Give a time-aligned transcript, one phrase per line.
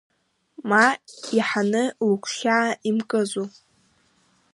[0.69, 0.85] Ма
[1.37, 3.47] иаҳаны лгәхьаа имкызу?